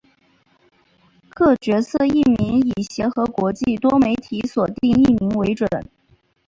[1.29, 5.69] 各角色译名以协和国际多媒体所定译名为准。